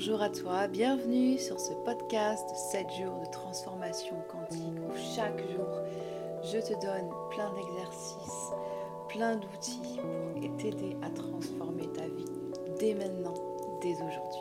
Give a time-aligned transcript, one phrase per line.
[0.00, 5.38] bonjour à toi, bienvenue sur ce podcast de 7 jours de transformation quantique où chaque
[5.50, 5.68] jour
[6.42, 8.50] je te donne plein d'exercices,
[9.10, 10.00] plein d'outils
[10.40, 12.24] pour t'aider à transformer ta vie
[12.78, 13.34] dès maintenant,
[13.82, 14.40] dès aujourd'hui.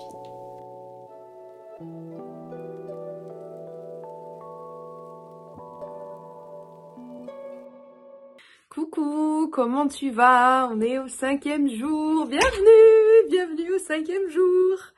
[8.69, 10.69] Coucou, comment tu vas?
[10.71, 12.28] On est au cinquième jour.
[12.28, 14.94] Bienvenue, bienvenue au cinquième jour.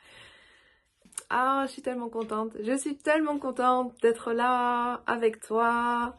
[1.33, 2.51] Ah, je suis tellement contente.
[2.61, 6.17] Je suis tellement contente d'être là avec toi.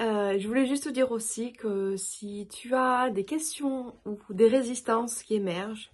[0.00, 4.48] Euh, je voulais juste te dire aussi que si tu as des questions ou des
[4.48, 5.92] résistances qui émergent,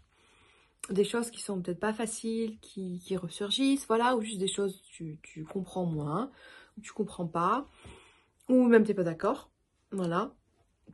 [0.88, 5.12] des choses qui sont peut-être pas faciles, qui, ressurgissent, voilà, ou juste des choses que
[5.20, 6.30] tu, comprends moins,
[6.79, 7.66] ou tu comprends pas,
[8.48, 9.51] ou même tu n'es pas d'accord,
[9.93, 10.32] voilà,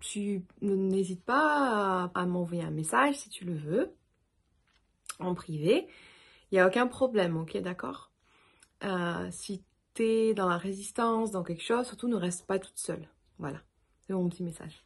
[0.01, 3.95] tu n'hésites pas à m'envoyer un message si tu le veux
[5.19, 5.87] en privé.
[6.51, 8.13] Il n'y a aucun problème, ok, d'accord?
[8.85, 12.79] Euh, Si tu es dans la résistance, dans quelque chose, surtout ne reste pas toute
[12.79, 13.09] seule.
[13.39, 13.61] Voilà,
[14.07, 14.85] c'est mon petit message.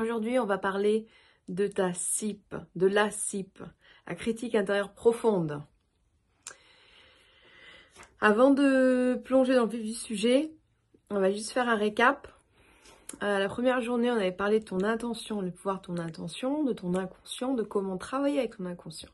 [0.00, 1.06] Aujourd'hui, on va parler
[1.48, 3.62] de ta CIP, de la CIP,
[4.06, 5.62] la critique intérieure profonde.
[8.20, 10.52] Avant de plonger dans le vif du sujet,
[11.10, 12.33] on va juste faire un récap
[13.22, 16.64] euh, la première journée, on avait parlé de ton intention, le pouvoir de ton intention,
[16.64, 19.10] de ton inconscient, de comment travailler avec ton inconscient.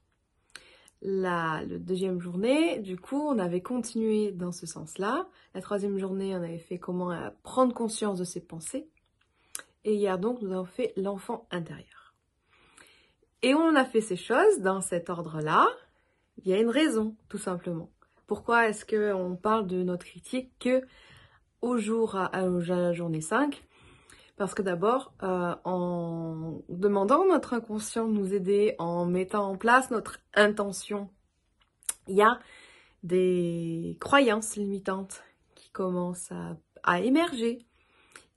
[1.02, 5.26] La, deuxième journée, du coup, on avait continué dans ce sens-là.
[5.54, 8.88] La troisième journée, on avait fait comment euh, prendre conscience de ses pensées.
[9.84, 12.14] Et hier donc, nous avons fait l'enfant intérieur.
[13.42, 15.66] Et on a fait ces choses dans cet ordre-là.
[16.44, 17.90] Il y a une raison, tout simplement.
[18.26, 20.82] Pourquoi est-ce qu'on parle de notre critique que
[21.62, 23.62] au jour, à, à la journée 5
[24.40, 29.90] parce que d'abord, euh, en demandant notre inconscient de nous aider, en mettant en place
[29.90, 31.10] notre intention,
[32.08, 32.38] il y a
[33.02, 35.22] des croyances limitantes
[35.54, 36.32] qui commencent
[36.84, 37.66] à, émerger.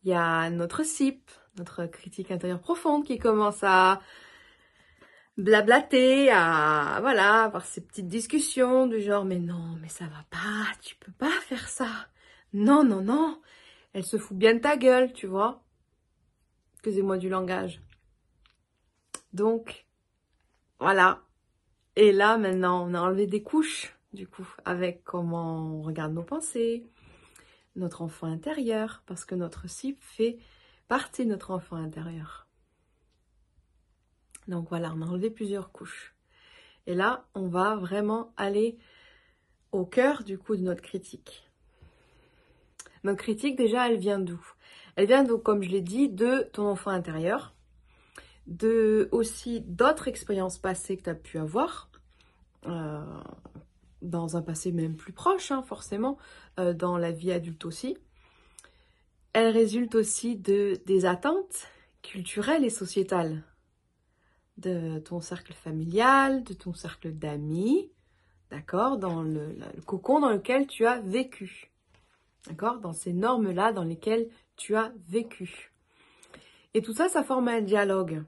[0.03, 4.02] Il y a notre CIP, notre critique intérieure profonde qui commence à
[5.38, 10.70] blablater, à voilà, avoir ces petites discussions du genre mais non, mais ça va pas,
[10.81, 11.88] tu peux pas faire ça.
[12.52, 13.40] Non, non, non.
[13.94, 15.62] Elle se fout bien de ta gueule, tu vois
[16.84, 17.82] excusez-moi du langage.
[19.32, 19.86] Donc,
[20.82, 21.22] voilà.
[21.96, 26.24] Et là, maintenant, on a enlevé des couches, du coup, avec comment on regarde nos
[26.24, 26.86] pensées,
[27.78, 30.40] notre enfant intérieur, parce que notre cible fait
[30.90, 32.50] partie de notre enfant intérieur.
[34.50, 36.14] Donc voilà, on a enlevé plusieurs couches.
[36.86, 38.78] Et là, on va vraiment aller
[39.72, 41.50] au cœur, du coup, de notre critique.
[43.06, 44.53] Notre critique, déjà, elle vient d'où?
[44.96, 47.54] Elle vient donc, comme je l'ai dit, de ton enfant intérieur,
[48.48, 51.90] de aussi d'autres expériences passées que tu as pu avoir,
[52.68, 53.02] euh,
[54.02, 56.18] dans un passé même plus proche, hein, forcément,
[56.59, 57.98] euh, dans la vie adulte aussi.
[59.34, 61.68] Elle résulte aussi de, des attentes
[62.02, 63.44] culturelles et sociétales
[64.58, 67.92] de ton cercle familial, de ton cercle d'amis,
[68.52, 71.72] d'accord, dans le, cocon dans lequel tu as vécu,
[72.48, 75.72] d'accord, dans ces normes-là dans lesquelles tu as vécu.
[76.74, 78.24] Et tout ça, ça forme un dialogue.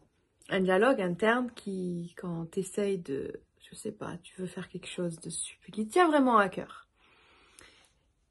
[0.49, 3.33] Un dialogue interne qui, quand tu essayes de,
[3.69, 6.87] je sais pas, tu veux faire quelque chose de super, qui tient vraiment à cœur.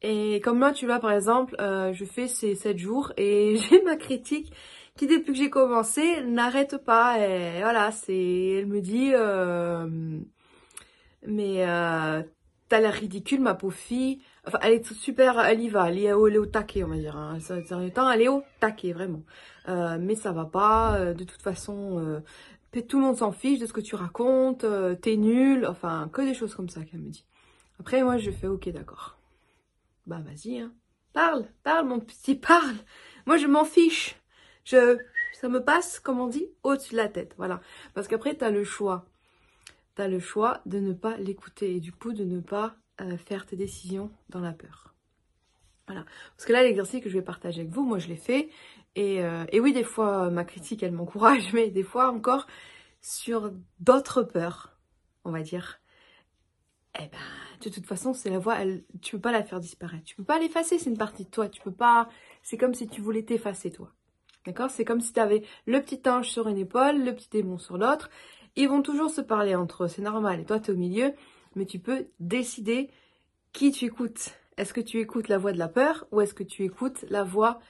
[0.02, 3.82] Et comme moi, tu vois, par exemple, euh, je fais ces 7 jours et j'ai
[3.82, 4.52] ma critique
[4.96, 7.18] qui, depuis que j'ai commencé, n'arrête pas.
[7.18, 9.88] Et voilà, c'est, elle me dit, euh,
[11.26, 12.22] mais euh,
[12.68, 14.20] t'as l'air ridicule, ma pauvre fille.
[14.46, 17.16] Enfin, elle est super, elle y va, elle est au, taquet, on va dire.
[17.16, 17.38] Hein.
[17.40, 19.22] Ça, temps, elle est au taquet, vraiment.
[19.68, 22.20] Euh, mais ça va pas, euh, de toute façon, euh,
[22.82, 26.22] tout le monde s'en fiche de ce que tu racontes, euh, t'es nul, enfin, que
[26.22, 27.24] des choses comme ça qu'elle me dit.
[27.80, 29.18] Après, moi, je fais, ok, d'accord.
[30.06, 30.72] Bah, vas-y, hein.
[31.12, 32.76] Parle, parle, mon petit, parle.
[33.26, 34.16] Moi, je m'en fiche.
[34.64, 34.98] Je,
[35.32, 37.60] ça me passe, comme on dit, au-dessus de la tête, voilà.
[37.94, 39.06] Parce qu'après, t'as le choix.
[39.94, 43.46] T'as le choix de ne pas l'écouter et du coup, de ne pas euh, faire
[43.46, 44.94] tes décisions dans la peur.
[45.86, 46.04] Voilà.
[46.36, 48.48] Parce que là, l'exercice que je vais partager avec vous, moi je l'ai fait.
[48.96, 52.46] Et, euh, et, oui, des fois, ma critique, elle m'encourage, mais des fois encore
[53.00, 54.78] sur d'autres peurs,
[55.24, 55.80] on va dire.
[56.96, 57.18] Eh ben,
[57.60, 60.04] de toute façon, c'est la voix, elle, tu peux pas la faire disparaître.
[60.04, 61.48] Tu peux pas l'effacer, c'est une partie de toi.
[61.48, 62.08] Tu peux pas.
[62.42, 63.92] C'est comme si tu voulais t'effacer, toi.
[64.46, 64.70] D'accord?
[64.70, 67.78] C'est comme si tu avais le petit ange sur une épaule, le petit démon sur
[67.78, 68.10] l'autre.
[68.56, 70.40] Ils vont toujours se parler entre eux, c'est normal.
[70.40, 71.12] Et toi, tu es au milieu
[71.56, 72.90] mais tu peux décider
[73.52, 74.34] qui tu écoutes.
[74.56, 77.24] Est-ce que tu écoutes la voix de la peur ou est-ce que tu écoutes la
[77.24, 77.60] voix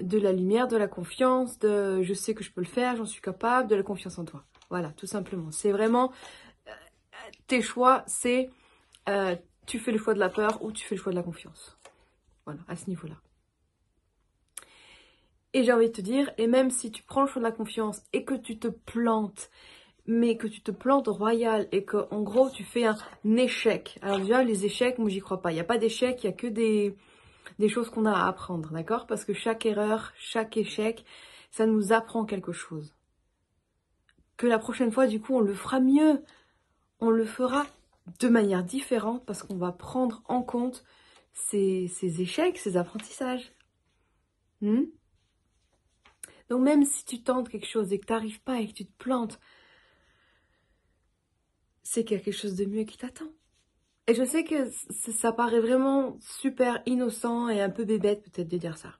[0.00, 3.06] de la lumière, de la confiance, de je sais que je peux le faire, j'en
[3.06, 4.44] suis capable, de la confiance en toi.
[4.68, 5.50] Voilà, tout simplement.
[5.50, 6.12] C'est vraiment
[6.68, 6.72] euh,
[7.46, 8.50] tes choix, c'est
[9.08, 9.36] euh,
[9.66, 11.78] tu fais le choix de la peur ou tu fais le choix de la confiance.
[12.44, 13.16] Voilà, à ce niveau-là.
[15.52, 17.52] Et j'ai envie de te dire, et même si tu prends le choix de la
[17.52, 19.50] confiance et que tu te plantes,
[20.06, 23.98] mais que tu te plantes royal et que en gros tu fais un échec.
[24.02, 25.50] Alors déjà les échecs, moi j'y crois pas.
[25.50, 26.96] Il n'y a pas d'échec, il y a que des,
[27.58, 29.06] des choses qu'on a à apprendre, d'accord?
[29.06, 31.04] Parce que chaque erreur, chaque échec,
[31.50, 32.94] ça nous apprend quelque chose.
[34.36, 36.22] Que la prochaine fois, du coup, on le fera mieux.
[37.00, 37.66] On le fera
[38.20, 40.84] de manière différente parce qu'on va prendre en compte
[41.32, 43.52] ces, échecs, ces apprentissages.
[44.60, 44.84] Hmm?
[46.48, 48.86] Donc même si tu tentes quelque chose et que tu n'arrives pas et que tu
[48.86, 49.40] te plantes,
[51.86, 53.30] c'est quelque chose de mieux qui t'attend.
[54.08, 54.68] Et je sais que
[55.12, 58.98] ça paraît vraiment super innocent et un peu bébête peut-être de dire ça.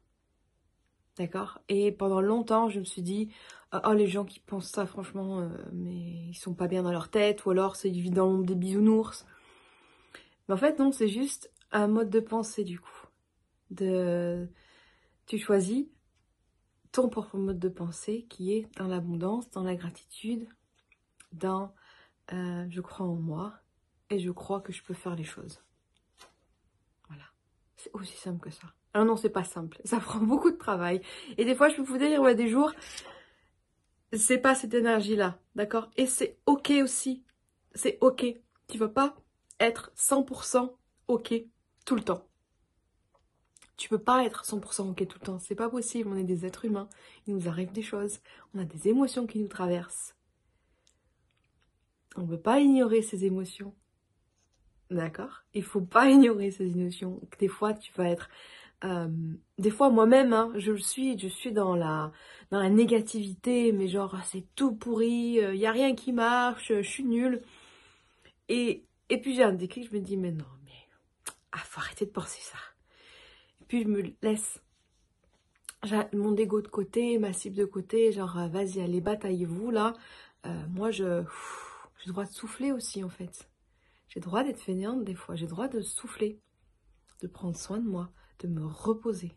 [1.18, 1.58] D'accord?
[1.68, 3.32] Et pendant longtemps, je me suis dit,
[3.72, 7.08] oh les gens qui pensent ça, franchement, euh, mais ils sont pas bien dans leur
[7.08, 9.26] tête, ou alors c'est l'ombre des bisounours.
[10.48, 13.06] Mais en fait, non, c'est juste un mode de pensée du coup.
[13.70, 14.48] De...
[15.26, 15.86] Tu choisis
[16.92, 20.46] ton propre mode de pensée qui est dans l'abondance, dans la gratitude,
[21.32, 21.74] dans
[22.32, 23.54] euh, je crois en moi
[24.10, 25.62] et je crois que je peux faire les choses.
[27.08, 27.24] Voilà.
[27.76, 28.68] C'est aussi simple que ça.
[28.94, 29.80] Alors non, c'est pas simple.
[29.84, 31.02] Ça prend beaucoup de travail.
[31.38, 32.72] Et des fois, je peux vous dire, ouais, des jours,
[34.12, 35.38] c'est pas cette énergie-là.
[35.54, 35.90] D'accord?
[35.96, 37.22] Et c'est ok aussi.
[37.74, 38.24] C'est ok.
[38.68, 39.16] Tu vas pas
[39.60, 40.72] être 100%
[41.08, 41.34] ok
[41.84, 42.26] tout le temps.
[43.76, 45.38] Tu peux pas être 100% ok tout le temps.
[45.38, 46.10] C'est pas possible.
[46.10, 46.88] On est des êtres humains.
[47.26, 48.20] Il nous arrive des choses.
[48.54, 50.15] On a des émotions qui nous traversent.
[52.16, 53.74] On ne peut pas ignorer ses émotions.
[54.90, 55.42] D'accord?
[55.54, 57.20] Il faut pas ignorer ses émotions.
[57.38, 58.28] Des fois, tu vas être...
[58.84, 59.08] Euh,
[59.58, 62.12] des fois, moi-même, hein, je suis, je suis dans la,
[62.50, 66.12] dans la négativité, mais genre, ah, c'est tout pourri, il euh, n'y a rien qui
[66.12, 67.40] marche, je suis nulle.
[68.50, 70.72] Et, et puis j'ai un déclic, je me dis, mais non, mais
[71.52, 72.58] ah, faut arrêter de penser ça.
[73.62, 74.60] Et puis je me laisse
[76.12, 79.94] mon ego de côté, ma cible de côté, genre, euh, vas-y, allez, bataillez-vous là.
[80.68, 81.24] moi, je...
[82.06, 83.50] J'ai droit de souffler aussi, en fait.
[84.06, 85.34] J'ai le droit d'être fainéante des fois.
[85.34, 86.40] J'ai le droit de souffler,
[87.20, 89.36] de prendre soin de moi, de me reposer.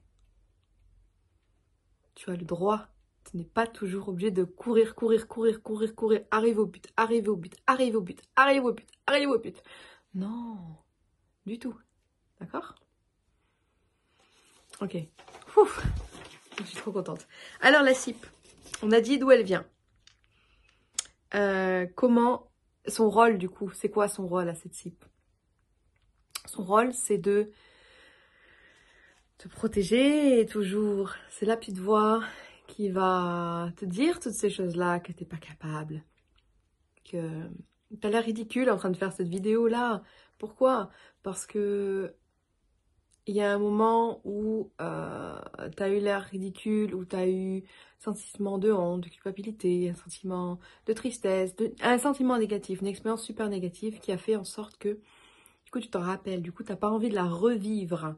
[2.14, 2.86] Tu as le droit.
[3.24, 7.28] Tu n'es pas toujours obligé de courir, courir, courir, courir, courir, arriver au but, arriver
[7.30, 9.64] au but, arriver au but, arriver au but, arriver au but.
[10.14, 10.60] Non,
[11.48, 11.76] du tout.
[12.40, 12.76] D'accord?
[14.80, 14.96] Ok.
[16.60, 17.28] Je suis trop contente.
[17.62, 18.28] Alors la cipe,
[18.84, 19.66] on a dit d'où elle vient.
[21.34, 22.49] Euh, comment
[22.88, 25.08] son rôle, du coup, c'est quoi son rôle à cette cible?
[26.46, 27.52] Son rôle, c'est de
[29.38, 31.14] te protéger toujours.
[31.30, 32.24] C'est la petite voix
[32.68, 36.04] qui va te dire toutes ces choses-là que tu n'es pas capable.
[37.04, 37.50] Que
[38.00, 40.04] tu as l'air ridicule en train de faire cette vidéo-là.
[40.38, 40.90] Pourquoi?
[41.24, 42.16] Parce que
[43.30, 45.40] il y a un moment où euh,
[45.78, 49.92] tu as eu l'air ridicule, où tu as eu un sentiment de honte, de culpabilité,
[49.92, 54.44] un sentiment de tristesse, un sentiment négatif, une expérience super négative qui a fait en
[54.44, 55.00] sorte que
[55.64, 58.16] du coup tu t'en rappelles, du coup tu n'as pas envie de la revivre.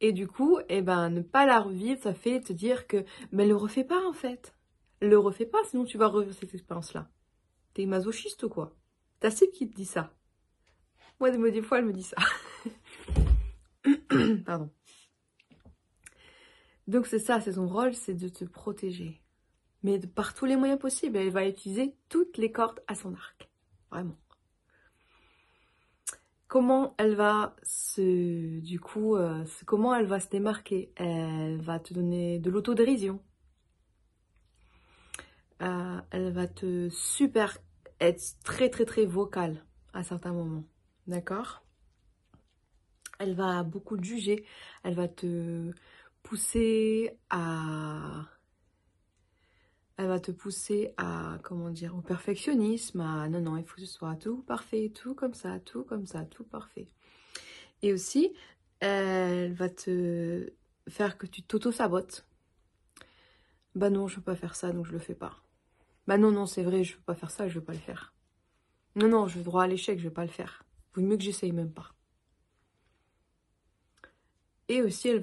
[0.00, 3.46] Et du coup, eh ben, ne pas la revivre, ça fait te dire que mais
[3.46, 4.54] le refais pas en fait.
[5.00, 7.08] Le refais pas, sinon tu vas revivre cette expérience-là.
[7.74, 8.76] T'es masochiste ou quoi?
[9.18, 10.14] T'as Steve qui te dit ça?
[11.18, 12.16] Moi, des fois, elle me dit ça.
[14.46, 14.70] Pardon.
[16.88, 19.22] Donc c'est ça, c'est son rôle, c'est de te protéger.
[19.82, 23.50] Mais par tous les moyens possibles, elle va utiliser toutes les cordes à son arc.
[23.90, 24.16] Vraiment.
[26.46, 28.60] Comment elle va se,
[28.96, 30.92] euh, comment elle va se démarquer?
[30.96, 33.20] Elle va te donner de l'autodérision.
[35.62, 37.56] Euh, elle va te super
[38.00, 39.64] être très très très vocale
[39.94, 40.64] à certains moments.
[41.06, 41.61] D'accord?
[43.22, 44.44] Elle va beaucoup te juger,
[44.82, 45.72] elle va te
[46.22, 48.26] pousser à
[49.98, 53.86] elle va te pousser à comment dire au perfectionnisme, non non, il faut que ce
[53.86, 56.88] soit tout parfait, tout comme ça, tout comme ça, tout parfait.
[57.82, 58.32] Et aussi,
[58.80, 60.52] elle va te
[60.88, 62.26] faire que tu t'auto-sabotes.
[63.74, 65.36] Bah non, je veux pas faire ça, donc je le fais pas.
[66.06, 68.12] Bah non, non, c'est vrai, je veux pas faire ça, je veux pas le faire.
[68.96, 70.64] Non, non, je veux droit à l'échec, je veux pas le faire.
[70.94, 71.92] Vaut mieux que j'essaye même pas.
[74.72, 75.20] Et aussi, elle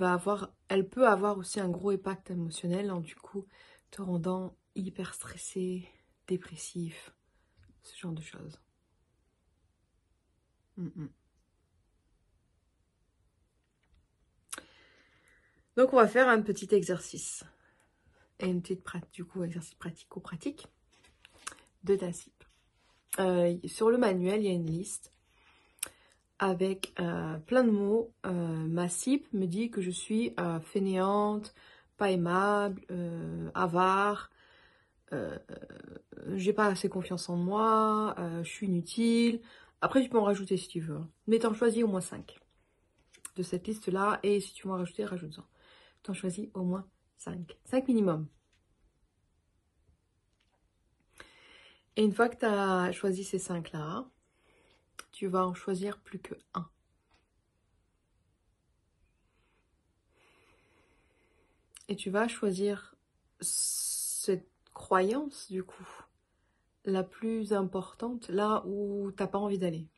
[0.89, 3.47] peut avoir aussi un gros impact émotionnel en du coup
[3.89, 5.89] te rendant hyper stressé,
[6.27, 7.11] dépressif,
[7.81, 8.61] ce genre de choses.
[10.77, 11.09] Mm, mm.
[15.77, 17.43] Donc on va faire un petit exercice.
[18.37, 20.67] et une petite pratique, du coup, exercice pratico-pratique
[21.85, 22.45] de ta cible.
[23.17, 25.11] Euh, sur le manuel, il y a une liste
[26.39, 28.11] avec euh, plein de mots.
[28.25, 31.53] Euh, ma cible me dit que je suis fainéante,
[31.97, 32.81] pas aimable,
[33.53, 34.29] avare,
[36.35, 39.41] j'ai pas assez confiance en moi, je suis inutile.
[39.81, 41.01] Après, tu peux en rajouter si tu veux.
[41.27, 42.37] Mais t'en choisis au moins 5
[43.35, 44.19] de cette liste-là.
[44.23, 45.45] Et si tu veux en rajouter, rajoute-en.
[46.03, 46.85] T'en choisis au moins
[47.17, 47.57] 5.
[47.65, 48.27] 5 minimum.
[51.95, 54.05] Et une fois que tu as choisi ces 5-là,
[55.19, 56.65] tu vas en choisir plus que un.
[61.89, 62.95] Et tu vas choisir
[63.41, 65.89] cette croyance, du coup,
[66.85, 69.89] la plus importante, là où tu n'as pas envie d'aller.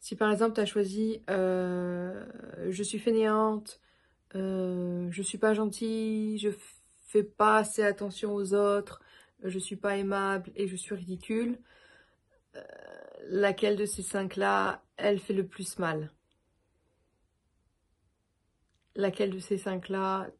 [0.00, 2.26] Si par exemple tu as choisi euh,
[2.68, 3.80] je suis fainéante,
[4.34, 6.50] euh, je suis pas gentille, je
[7.06, 9.00] fais pas assez attention aux autres,
[9.42, 11.58] je suis pas aimable et je suis ridicule,
[13.24, 16.12] laquelle de ces cinq-là, elle fait le plus mal?
[18.96, 20.30] Laquelle de ces cinq-là,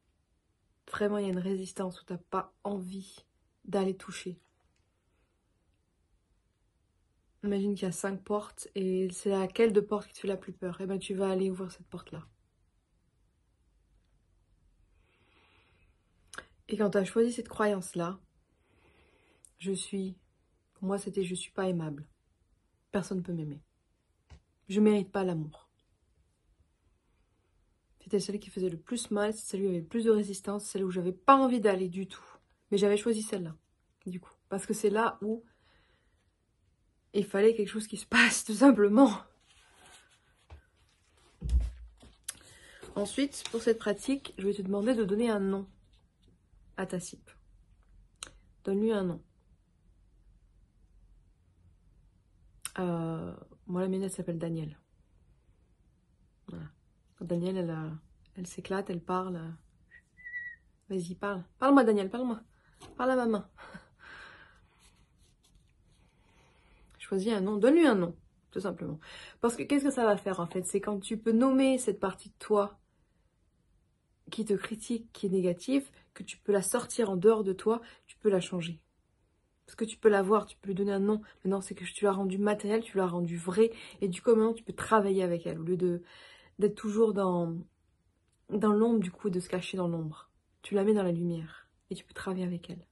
[0.90, 3.24] vraiment il y a une résistance où tu n'as pas envie
[3.64, 4.40] d'aller toucher?
[7.42, 10.36] Imagine qu'il y a cinq portes et c'est laquelle de porte qui te fait la
[10.36, 10.78] plus peur?
[10.80, 12.26] Eh ben tu vas aller ouvrir cette porte-là.
[16.68, 18.20] Et quand tu as choisi cette croyance-là,
[19.58, 20.16] je suis,
[20.80, 22.06] moi c'était je suis pas aimable.
[22.92, 23.60] Personne ne peut m'aimer.
[24.68, 25.68] Je mérite pas l'amour.
[28.00, 30.84] C'était celle qui faisait le plus mal, celle où avait le plus de résistance, celle
[30.84, 32.24] où j'avais pas envie d'aller du tout.
[32.70, 33.54] Mais j'avais choisi celle-là,
[34.06, 34.32] du coup.
[34.48, 35.44] Parce que c'est là où
[37.12, 39.12] il fallait quelque chose qui se passe, tout simplement.
[42.96, 45.66] Ensuite, pour cette pratique, je vais te demander de donner un nom
[46.76, 47.36] à ta cible.
[48.64, 49.22] Donne-lui un nom.
[52.80, 53.32] Euh,
[53.66, 54.78] moi, la mienne, elle s'appelle Daniel.
[56.48, 56.64] Voilà.
[57.20, 57.90] Daniel, elle, euh,
[58.36, 59.40] elle s'éclate, elle parle.
[60.88, 61.44] Vas-y, parle.
[61.58, 62.40] Parle-moi, Daniel, parle-moi.
[62.96, 63.48] Parle à ma main.
[66.98, 67.58] Choisis un nom.
[67.58, 68.16] Donne-lui un nom,
[68.50, 68.98] tout simplement.
[69.40, 70.66] Parce que qu'est-ce que ça va faire, en fait?
[70.66, 72.80] C'est quand tu peux nommer cette partie de toi
[74.30, 77.80] qui te critique, qui est négative, que tu peux la sortir en dehors de toi,
[78.06, 78.80] tu peux la changer.
[79.70, 81.22] Parce que tu peux la voir, tu peux lui donner un nom.
[81.44, 83.70] Mais non, c'est que tu l'as rendu matériel, tu l'as rendu vrai.
[84.00, 85.60] Et du coup, maintenant, tu peux travailler avec elle.
[85.60, 87.56] Au lieu d'être toujours dans,
[88.48, 90.28] dans l'ombre, du coup, de se cacher dans l'ombre.
[90.62, 91.68] Tu la mets dans la lumière.
[91.88, 92.84] Et tu peux travailler avec elle.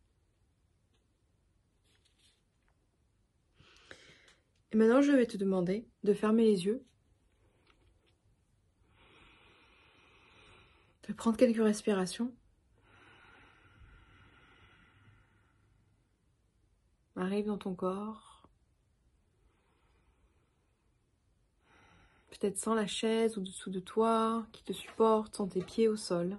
[4.71, 6.85] Et maintenant, je vais te demander de fermer les yeux.
[11.09, 12.33] De prendre quelques respirations.
[17.19, 18.43] Arrive dans ton corps.
[22.31, 26.39] Peut-être sans la chaise au-dessous de toi qui te supporte, sans tes pieds au sol.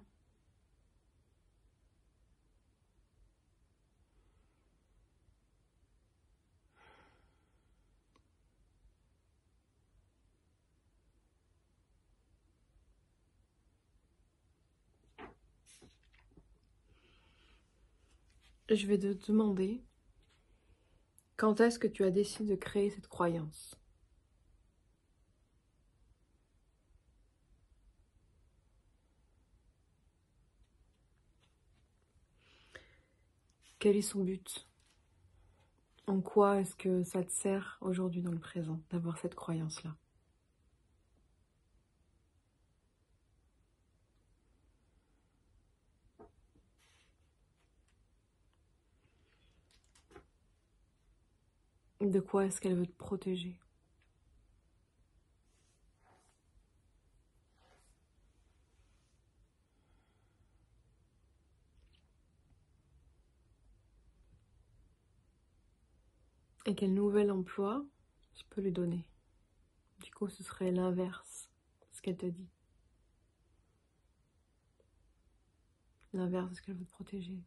[18.70, 19.82] Je vais te demander
[21.40, 23.80] quand est-ce que tu as décidé de créer cette croyance?
[33.80, 34.68] Quel est son but?
[36.08, 39.96] En quoi est-ce que ça te sert aujourd'hui dans le présent d'avoir cette croyance-là?
[52.10, 53.60] De quoi est-ce qu'elle veut te protéger?
[66.66, 67.86] Et quel nouvel emploi
[68.34, 69.08] je peux lui donner?
[70.00, 71.52] Du coup, ce serait l'inverse
[71.82, 72.50] de ce qu'elle te dit.
[76.14, 77.44] L'inverse de ce qu'elle veut te protéger.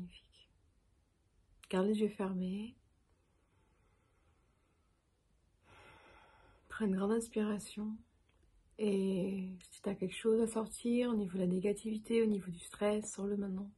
[0.00, 0.48] Magnifique.
[1.68, 2.74] Garde les yeux fermés.
[6.68, 7.96] Prends une grande inspiration
[8.78, 12.50] Et si tu as quelque chose à sortir au niveau de la négativité, au niveau
[12.50, 13.70] du stress, sors-le maintenant.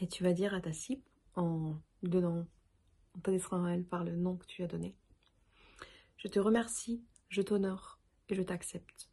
[0.00, 1.02] Et tu vas dire à ta cible,
[1.34, 2.46] en donnant,
[3.14, 4.94] en t'adressant à elle par le nom que tu as donné,
[6.20, 7.98] je te remercie, je t'honore
[8.28, 9.10] et je t'accepte.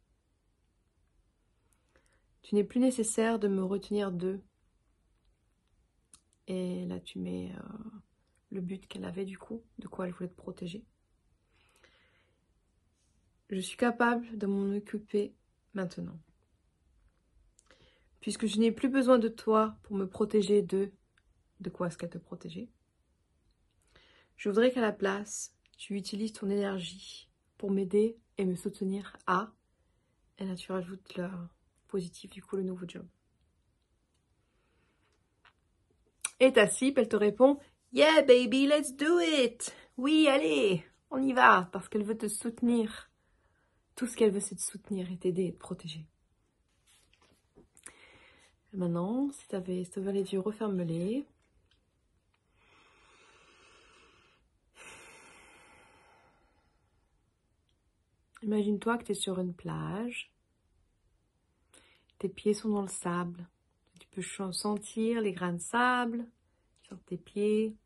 [2.42, 4.40] Tu n'es plus nécessaire de me retenir d'eux.
[6.46, 7.90] Et là, tu mets euh,
[8.50, 10.84] le but qu'elle avait du coup, de quoi elle voulait te protéger.
[13.50, 15.34] Je suis capable de m'en occuper
[15.74, 16.18] maintenant
[18.20, 20.92] puisque je n'ai plus besoin de toi pour me protéger de...
[21.60, 22.68] De quoi est-ce qu'elle te protégeait?
[24.36, 29.52] Je voudrais qu'à la place, tu utilises ton énergie pour m'aider et me soutenir à...
[30.38, 31.28] Et là, tu rajoutes le
[31.86, 33.06] positif, du coup, le nouveau job.
[36.40, 37.58] Et ta cible, elle te répond
[37.92, 39.74] Yeah, baby, let's do it!
[39.96, 43.10] Oui, allez, on y va, parce qu'elle veut te soutenir.
[43.96, 46.06] Tout ce qu'elle veut, c'est te soutenir et t'aider et te protéger.
[48.72, 51.24] Maintenant, si tu avais, avais les yeux, referme-les.
[58.58, 60.32] Imagine-toi que tu es sur une plage.
[62.18, 63.46] Tes pieds sont dans le sable.
[64.00, 66.26] Tu peux sentir les grains de sable
[66.82, 67.76] sur tes pieds.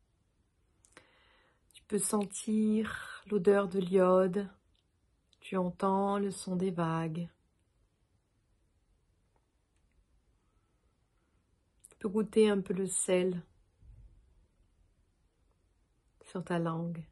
[1.75, 4.49] Tu peux sentir l'odeur de l'iode.
[5.41, 7.29] Tu entends le son des vagues.
[12.03, 13.43] goûter un peu le sel
[16.23, 17.05] sur ta langue.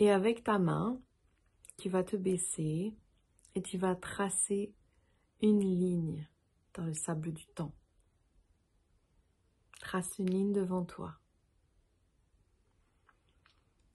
[0.00, 1.00] Et avec ta main,
[1.76, 2.94] tu vas te baisser
[3.56, 4.72] et tu vas tracer
[5.42, 6.28] une ligne
[6.74, 7.74] dans le sable du temps.
[9.80, 11.18] Trace une ligne devant toi.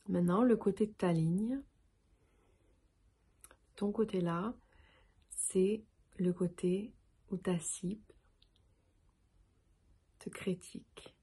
[0.10, 1.62] Maintenant, le côté de ta ligne,
[3.78, 4.54] ton côté là,
[5.30, 5.86] c'est
[6.18, 6.94] le côté
[7.30, 8.14] où ta cible
[10.20, 11.16] te critique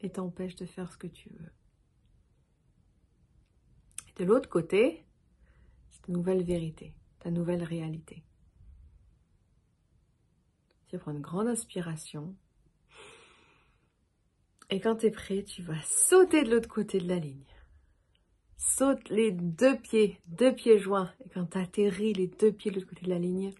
[0.00, 1.63] et t'empêche de faire ce que tu veux.
[4.16, 5.04] De l'autre côté,
[5.90, 8.22] c'est ta nouvelle vérité, ta nouvelle réalité.
[10.88, 12.34] Tu vas prendre une grande inspiration.
[14.70, 17.44] Et quand tu es prêt, tu vas sauter de l'autre côté de la ligne
[18.64, 21.12] saute les deux pieds, deux pieds joints.
[21.24, 23.52] Et quand tu atterris les deux pieds de l'autre côté de la ligne,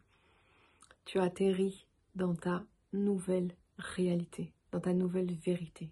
[1.05, 5.91] tu atterris dans ta nouvelle réalité, dans ta nouvelle vérité.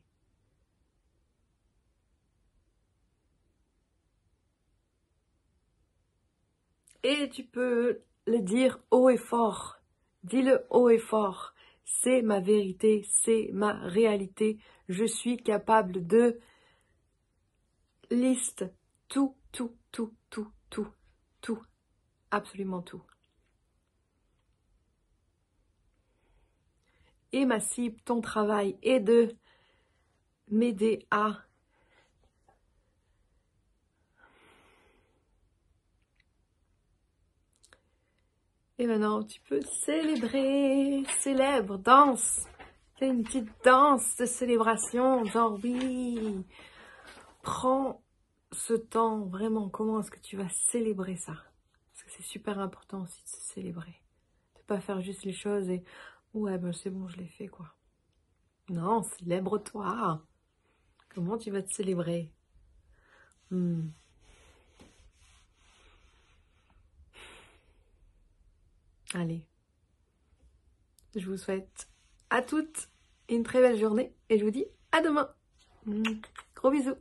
[7.03, 9.79] Et tu peux le dire haut et fort.
[10.23, 11.55] Dis-le haut et fort.
[11.85, 14.59] C'est ma vérité, c'est ma réalité.
[14.88, 16.38] Je suis capable de
[18.11, 18.65] liste
[19.09, 20.88] tout, tout, tout, tout, tout,
[21.41, 21.62] tout,
[22.31, 23.03] absolument tout.
[27.33, 29.35] Et ma cible, ton travail est de
[30.49, 31.43] m'aider à
[38.83, 42.49] Et maintenant, tu peux célébrer, célèbre, danse.
[42.97, 46.45] Fais une petite danse de célébration, genre oui.
[47.42, 48.03] Prends
[48.51, 51.33] ce temps, vraiment, comment est-ce que tu vas célébrer ça?
[51.33, 54.03] Parce que c'est super important aussi de se célébrer.
[54.57, 55.85] De pas faire juste les choses et
[56.35, 57.73] ouais, ben c'est bon, je l'ai fait quoi.
[58.68, 60.27] Non, célèbre-toi.
[61.14, 62.33] Comment tu vas te célébrer?
[63.53, 63.90] Hmm.
[69.14, 69.44] Allez,
[71.14, 71.88] je vous souhaite
[72.31, 72.88] à toutes
[73.29, 75.29] une très belle journée et je vous dis à demain.
[76.55, 76.96] Gros bisous